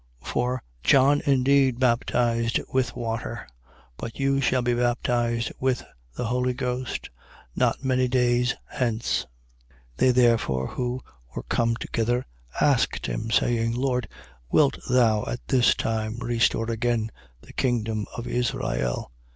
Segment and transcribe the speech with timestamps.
[0.23, 0.27] 1:5.
[0.29, 3.47] For John indeed baptized with water:
[3.97, 5.83] but you shall be baptized with
[6.15, 7.11] the Holy Ghost,
[7.55, 9.27] not many days hence.
[9.97, 9.97] 1:6.
[9.97, 11.01] They therefore who
[11.35, 12.25] were come together,
[12.59, 14.07] asked him, saying: Lord,
[14.49, 17.11] wilt thou at this time restore again
[17.41, 19.11] the kingdom of Israel?